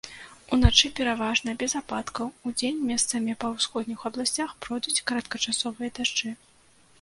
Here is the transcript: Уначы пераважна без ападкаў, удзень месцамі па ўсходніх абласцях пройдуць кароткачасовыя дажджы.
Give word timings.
Уначы 0.55 0.87
пераважна 0.99 1.53
без 1.61 1.75
ападкаў, 1.79 2.31
удзень 2.51 2.79
месцамі 2.91 3.37
па 3.45 3.51
ўсходніх 3.57 3.99
абласцях 4.11 4.57
пройдуць 4.67 4.97
кароткачасовыя 5.13 5.89
дажджы. 6.01 6.35